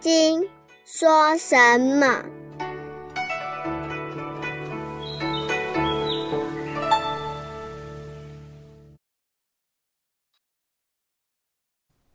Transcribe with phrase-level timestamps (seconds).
[0.00, 0.48] 经
[0.86, 2.24] 说什么？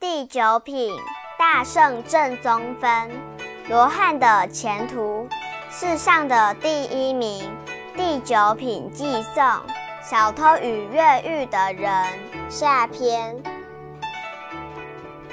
[0.00, 0.96] 第九品，
[1.38, 3.10] 大圣正宗分。
[3.68, 5.28] 罗汉的前途，
[5.70, 7.54] 世上的第一名。
[7.94, 9.44] 第九品寄送
[10.02, 12.06] 小偷与越狱的人
[12.48, 13.36] 下篇。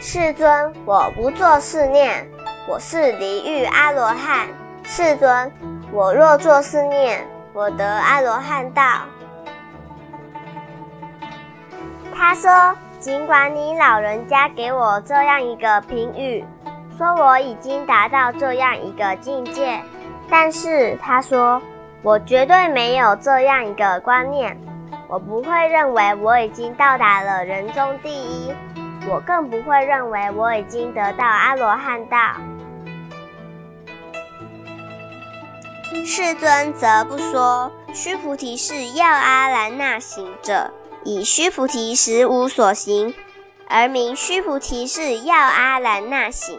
[0.00, 2.26] 世尊，我不做是念。
[2.68, 4.46] 我是离欲阿罗汉，
[4.84, 5.50] 世尊。
[5.90, 8.82] 我若作是念，我得阿罗汉道。
[12.14, 16.44] 他说：“尽管你老人家给我这样一个评语，
[16.98, 19.80] 说我已经达到这样一个境界，
[20.28, 21.62] 但是他说
[22.02, 24.54] 我绝对没有这样一个观念，
[25.08, 28.52] 我不会认为我已经到达了人中第一，
[29.08, 32.18] 我更不会认为我已经得到阿罗汉道。”
[36.04, 40.70] 世尊则不说，须菩提是要阿兰那行者，
[41.04, 43.14] 以须菩提实无所行，
[43.68, 46.58] 而名须菩提是要阿兰那行。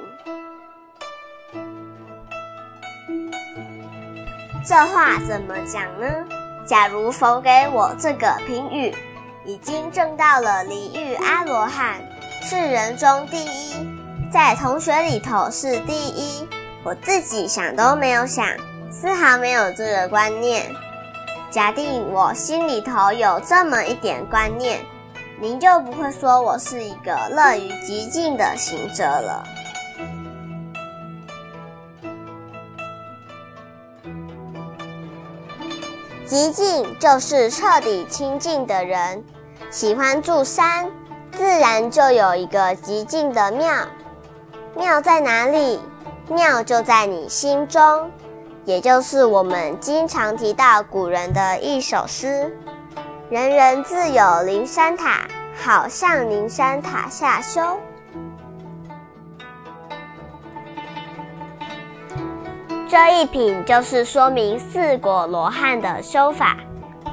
[4.66, 6.08] 这话怎么讲呢？
[6.66, 8.96] 假如否给我这个评语，
[9.46, 12.02] 已经证到了离欲阿罗汉，
[12.44, 13.74] 是人中第一，
[14.32, 16.48] 在同学里头是第一，
[16.84, 18.46] 我自己想都没有想。
[18.92, 20.74] 丝毫没有这个观念。
[21.52, 24.80] 假定我心里头有这么一点观念，
[25.40, 29.44] 您就不会说我是一个乐于极静的行者了。
[36.26, 39.24] 极静就是彻底清净的人。
[39.72, 40.90] 喜欢住山，
[41.32, 43.72] 自然就有一个极静的庙。
[44.76, 45.80] 庙在哪里？
[46.28, 48.12] 庙就在你心中。
[48.70, 52.56] 也就是我们经常提到古人的一首诗
[53.28, 55.28] ：“人人自有灵山塔，
[55.60, 57.60] 好向灵山塔下修。”
[62.88, 66.56] 这一品就是说明四果罗汉的修法。《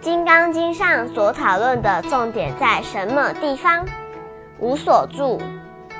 [0.00, 3.84] 金刚经》上所讨论的重点在什么地方？
[4.58, 5.38] 无所住，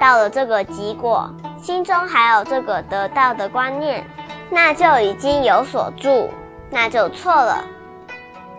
[0.00, 4.02] 到了这个结果，心中还有这个得到的观念。
[4.50, 6.30] 那就已经有所住，
[6.70, 7.64] 那就错了。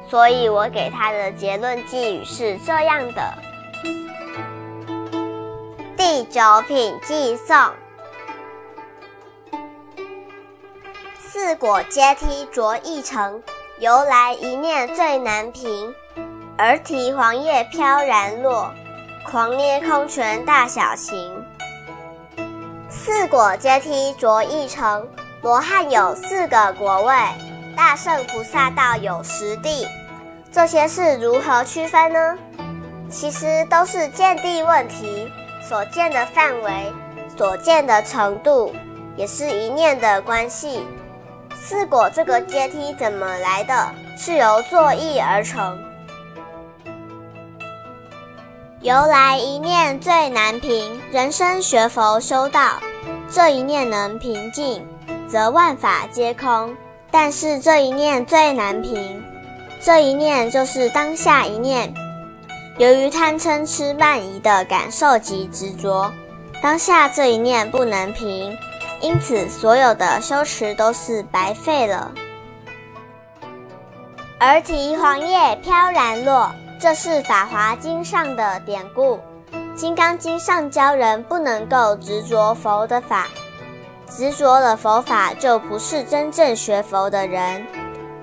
[0.08, 3.34] 所以我给他的结论寄语是这样的：
[5.98, 7.56] 第九品寄送，
[11.20, 13.42] 四果阶梯着一层，
[13.80, 15.94] 由来一念最难平。
[16.58, 18.70] 而提黄叶飘然落，
[19.26, 21.46] 狂捏空拳大小行。
[22.90, 25.08] 四果阶梯着一层。
[25.42, 27.16] 罗汉有四个国位，
[27.74, 29.88] 大圣菩萨道有十地，
[30.52, 32.38] 这些是如何区分呢？
[33.10, 36.92] 其实都是见地问题，所见的范围、
[37.38, 38.76] 所见的程度，
[39.16, 40.86] 也是一念的关系。
[41.56, 43.90] 四果这个阶梯怎么来的？
[44.18, 45.82] 是由作意而成。
[48.82, 52.74] 由来一念最难平，人生学佛修道，
[53.32, 54.86] 这一念能平静。
[55.29, 56.75] 则万法皆空，
[57.12, 59.23] 但是这一念最难平。
[59.79, 61.94] 这一念就是当下一念，
[62.78, 66.12] 由于贪嗔痴慢疑的感受及执着，
[66.62, 68.57] 当下这一念不能平，
[69.00, 72.11] 因此所有的修持都是白费了。
[74.40, 79.17] 而提黄叶飘然落，这是《法华经》上的典故，
[79.75, 83.28] 《金刚经》上教人不能够执着佛的法。
[84.09, 87.66] 执着了佛法，就不是真正学佛的人。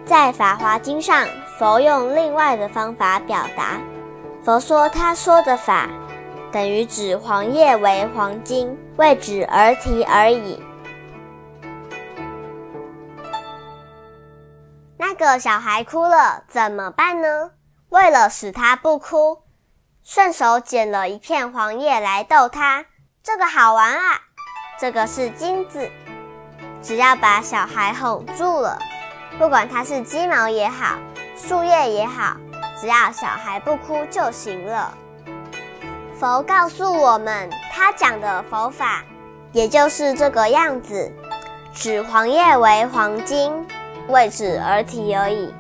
[0.04, 1.26] 在《法华经》上，
[1.58, 3.80] 佛用另外的方法表达。
[4.44, 5.88] 佛说他说的法，
[6.52, 10.62] 等于指黄叶为黄金，为指而提而已。
[14.98, 17.52] 那个小孩哭了，怎么办呢？
[17.88, 19.42] 为了使他不哭，
[20.02, 22.86] 顺手捡了一片黄叶来逗他。
[23.22, 24.25] 这个好玩啊！
[24.78, 25.90] 这个是金子，
[26.82, 28.78] 只要把小孩哄住了，
[29.38, 30.98] 不管它是鸡毛也好，
[31.34, 32.36] 树叶也好，
[32.78, 34.92] 只要小孩不哭就行了。
[36.20, 39.02] 佛告诉我们，他讲的佛法，
[39.52, 41.10] 也就是这个样子，
[41.72, 43.66] 指黄叶为黄金，
[44.08, 45.54] 为指而提而已。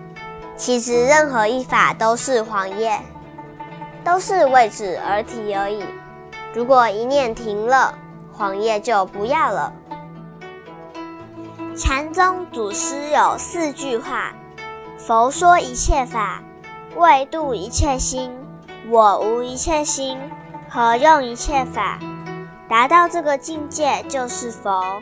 [0.58, 3.00] 其实任何一法都是黄叶，
[4.04, 5.82] 都是为指而提而已。
[6.52, 7.94] 如果一念停了。
[8.36, 9.72] 黄叶就不要了。
[11.76, 14.32] 禅宗祖师有四句话：
[14.98, 16.42] 佛说一切法，
[16.96, 18.30] 为度一切心；
[18.88, 20.18] 我无一切心，
[20.68, 21.98] 何用一切法？
[22.68, 25.00] 达到这个境界就是佛。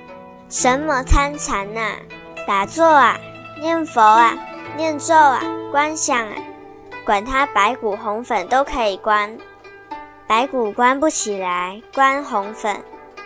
[0.49, 1.81] 什么参禅呐？
[2.47, 3.19] 打坐啊，
[3.61, 4.35] 念佛啊，
[4.77, 5.41] 念咒啊，
[5.73, 6.35] 观想啊，
[7.05, 9.37] 管他白骨红粉都可以观。
[10.27, 12.77] 白骨关不起来，关红粉；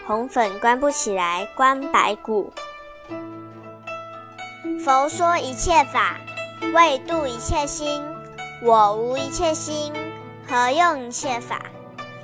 [0.08, 2.50] 红粉关不起来，关白骨。
[4.82, 6.16] 佛说一切法，
[6.72, 8.02] 为度一切心；
[8.62, 9.92] 我无一切心，
[10.48, 11.60] 何用一切法？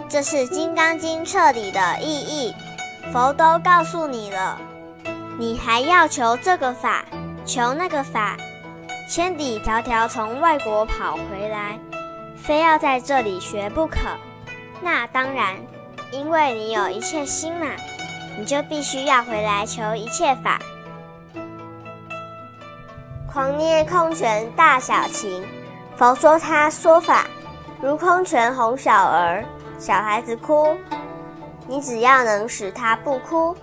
[0.09, 2.55] 这是《金刚经》彻底的意义。
[3.13, 4.59] 佛都告诉你了。
[5.39, 7.05] 你还要求这个法，
[7.45, 8.35] 求那个法，
[9.11, 11.79] 千里迢迢从外国跑回来，
[12.35, 13.99] 非要在这里学不可。
[14.81, 15.57] 那当然，
[16.15, 17.67] 因为你有一切心嘛，
[18.39, 20.61] 你就必须要回来求一切法。
[23.27, 25.45] 狂捏空拳大小情，
[25.97, 27.27] 佛说他说法
[27.83, 29.45] 如空拳哄小儿，
[29.77, 30.77] 小孩子哭，
[31.67, 33.57] 你只要能使他不哭。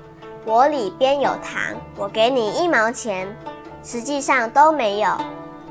[0.44, 1.62] 我里边有糖，
[1.96, 3.34] 我给你一毛钱，
[3.82, 5.16] 实际上都没有，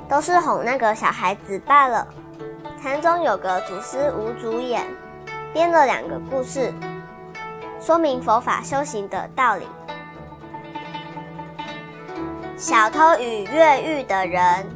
[0.08, 2.06] 都是哄那个小孩子罢了。
[2.82, 4.86] 禅宗有个祖师无主眼，
[5.52, 6.72] 编了两个故事，
[7.80, 9.66] 说明佛法修行的道理。
[12.56, 14.66] 小偷与越狱的人，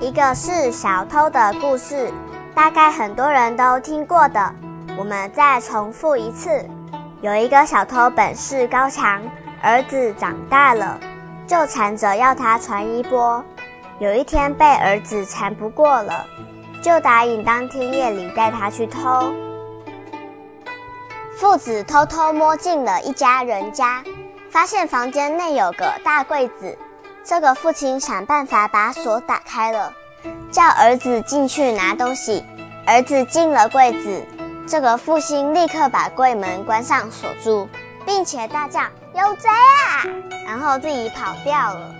[0.00, 2.10] 一个是小偷的故事，
[2.54, 4.54] 大概很多人都听过的。
[4.96, 6.64] 我们再重复一次：
[7.20, 9.20] 有一个小偷本事高强，
[9.62, 10.98] 儿子长大了，
[11.46, 13.44] 就缠着要他传衣钵。
[13.98, 16.24] 有一天被儿子缠不过了，
[16.82, 19.32] 就答应当天夜里带他去偷。
[21.38, 24.02] 父子偷偷摸进了一家人家，
[24.50, 26.76] 发现房间内有个大柜子。
[27.24, 29.92] 这个父亲想办法把锁打开了，
[30.50, 32.44] 叫儿子进去拿东西。
[32.86, 34.24] 儿子进了柜子。
[34.66, 37.68] 这个父亲立刻把柜门关上锁住，
[38.06, 38.80] 并且大叫
[39.14, 40.06] ：“有贼啊！”
[40.46, 41.94] 然后自己跑掉了。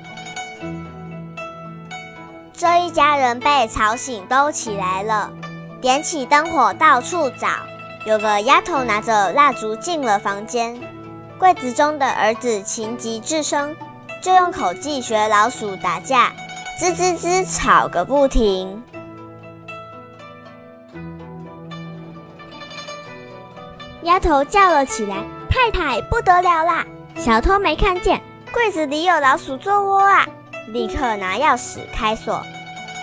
[2.61, 5.33] 这一家人被吵醒，都起来了，
[5.81, 7.49] 点起灯火到处找。
[8.05, 10.79] 有个丫头拿着蜡烛进了房间，
[11.39, 13.75] 柜子中的儿子情急智生，
[14.23, 16.33] 就用口技学老鼠打架，
[16.79, 18.83] 吱吱吱吵个不停。
[24.03, 26.85] 丫头叫了起来：“太太，不得了啦！
[27.17, 28.21] 小偷没看见
[28.53, 30.27] 柜子里有老鼠做窝啊！”
[30.73, 32.43] 立刻拿钥匙开锁。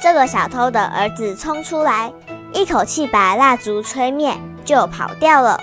[0.02, 2.12] 这个小偷的儿子冲出来，
[2.54, 5.60] 一口气把蜡烛吹灭，就跑掉了。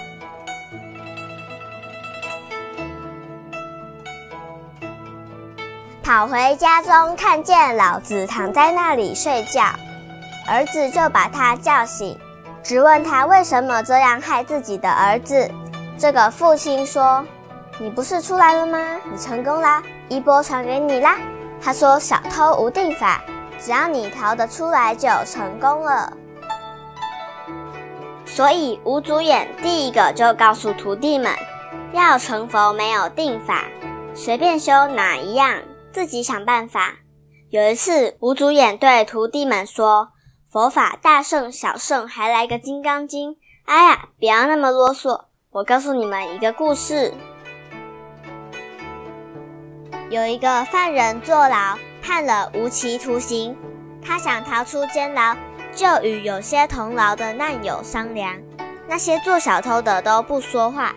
[6.02, 9.62] 跑回家中，看见老子躺在那里睡觉，
[10.46, 12.18] 儿子就把他叫醒。
[12.62, 15.50] 质问他为什么这样害自己的儿子。
[15.98, 17.24] 这个父亲说
[17.78, 18.78] ：“你不是出来了吗？
[19.10, 21.16] 你成功啦，衣钵传给你啦。”
[21.60, 23.22] 他说：“小偷无定法，
[23.58, 26.12] 只要你逃得出来就成功了。”
[28.26, 31.32] 所以吴祖衍第一个就告诉徒弟们，
[31.92, 33.64] 要成佛没有定法，
[34.14, 35.60] 随便修哪一样，
[35.92, 36.94] 自己想办法。
[37.50, 40.08] 有一次，吴祖衍对徒弟们说。
[40.50, 43.34] 佛法大圣小圣，还来个金刚经！
[43.64, 47.12] 哎呀，不要那么啰嗦，我告诉你们一个故事。
[50.14, 53.56] 有一个犯人坐牢，判了无期徒刑，
[54.00, 55.34] 他想逃出监牢，
[55.74, 58.32] 就与有些同牢的难友商量。
[58.86, 60.92] 那些做小偷的都不说话，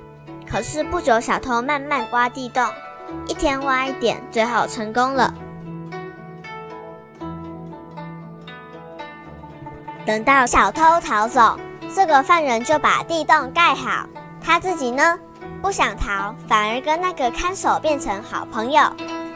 [0.48, 2.64] 可是不久，小偷慢慢挖地洞，
[3.26, 5.34] 一天挖一点，最后成功了。
[10.06, 11.60] 等到小偷逃走，
[11.96, 14.06] 这个犯人就把地洞盖好。
[14.40, 15.18] 他自己呢，
[15.62, 18.82] 不想逃，反而跟那个看守变成好朋友。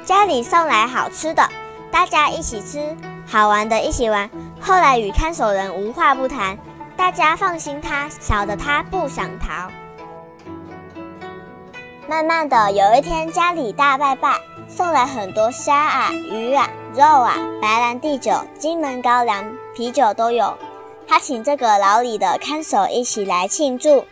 [0.05, 1.47] 家里送来好吃的，
[1.91, 4.29] 大家一起吃；好玩的一起玩。
[4.59, 6.57] 后来与看守人无话不谈，
[6.95, 9.69] 大家放心他，晓得他不想逃。
[12.07, 19.43] 慢慢的，有一天家里大拜拜，送来很多虾啊、鱼啊、肉啊、白兰地酒、金门高粱。
[19.73, 20.53] 啤酒都有，
[21.07, 24.05] 他请这个牢里的看守一起来庆祝。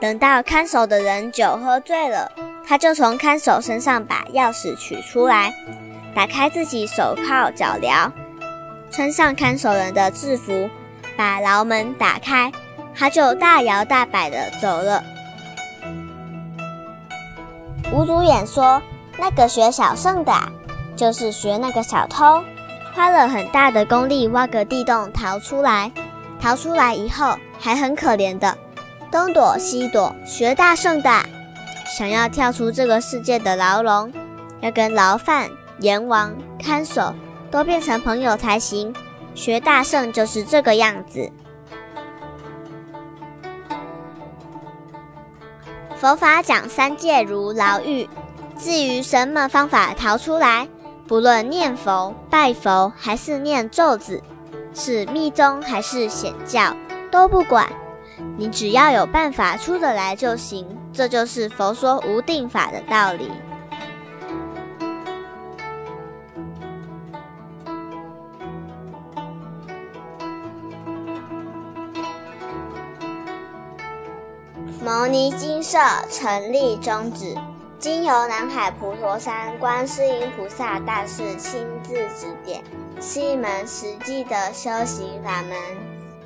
[0.00, 2.30] 等到看守的人酒喝醉了，
[2.66, 5.54] 他就从看守身上把钥匙取出来，
[6.14, 8.10] 打开自己手铐脚镣，
[8.90, 10.68] 穿上看守人的制服，
[11.16, 12.52] 把牢门打开，
[12.94, 15.02] 他就大摇大摆的走了。
[17.90, 18.82] 吴主远说
[19.18, 20.32] ：“那个学小圣的，
[20.94, 22.44] 就是学那个小偷，
[22.94, 25.90] 花了很大的功力挖个地洞逃出来，
[26.38, 28.58] 逃出来以后还很可怜的，
[29.16, 31.10] 东躲西躲，学大圣的，
[31.86, 34.12] 想要跳出这个世界的牢笼，
[34.60, 37.14] 要跟牢犯、阎王、看守
[37.50, 38.94] 都变成朋友才行。
[39.34, 41.32] 学大圣就是这个样子。”
[45.96, 48.06] 佛法讲三界如牢狱，
[48.58, 50.68] 至于什么方法逃出来，
[51.08, 54.22] 不论念佛、拜佛还是念咒子，
[54.74, 56.76] 是密宗还是显教，
[57.10, 57.66] 都不管，
[58.36, 60.66] 你只要有办法出得来就行。
[60.92, 63.30] 这就是佛说无定法的道理。
[74.82, 75.78] 牟尼精舍
[76.10, 77.36] 成立宗旨，
[77.78, 82.62] 经由南海普陀山观世音菩萨大士亲自指点，
[83.00, 85.56] 是一门实际的修行法门，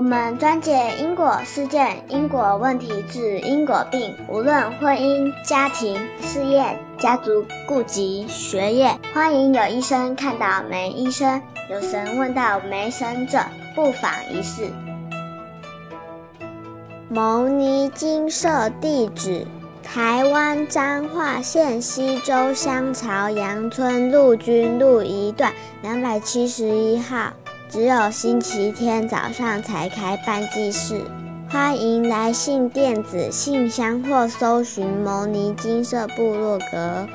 [0.00, 4.16] 我们专解因果事件、因果问题，治因果病。
[4.30, 13.40] 无论婚姻、家庭、事业、家族、顾及、学业，欢迎有医生看到没医生，有神问到没神者，
[13.74, 14.70] 不妨一试。
[17.10, 19.46] 牟尼金舍地址：
[19.82, 25.52] 台湾彰化县西周乡朝阳村陆军路一段
[25.82, 27.34] 两百七十一号。
[27.70, 31.02] 只有星期天早上才开办祭事，
[31.48, 37.06] 欢迎来信电子信箱或搜寻牟尼金色部落格。